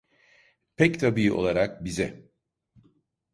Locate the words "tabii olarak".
0.99-1.83